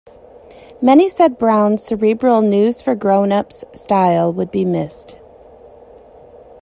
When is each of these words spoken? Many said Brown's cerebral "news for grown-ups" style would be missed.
Many 0.81 1.07
said 1.09 1.37
Brown's 1.37 1.83
cerebral 1.83 2.41
"news 2.41 2.81
for 2.81 2.95
grown-ups" 2.95 3.63
style 3.75 4.33
would 4.33 4.49
be 4.49 4.65
missed. 4.65 5.15